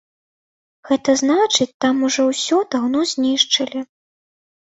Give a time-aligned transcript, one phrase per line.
[0.89, 3.79] Гэта значыць, там ужо ўсё даўно знішчылі.